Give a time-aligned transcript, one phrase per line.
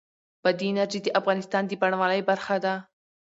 [0.43, 2.73] بادي انرژي د افغانستان د بڼوالۍ برخه ده.